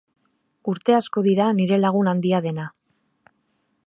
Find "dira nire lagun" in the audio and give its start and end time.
1.27-2.09